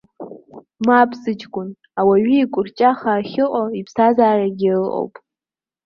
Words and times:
Мап, 0.85 1.11
сыҷкәын, 1.21 1.69
ауаҩы 1.99 2.35
иҟәырҷаха 2.41 3.11
ахьыҟоу, 3.15 3.67
иԥсҭазаарагьы 3.79 4.71
ыҟоуп! 4.83 5.13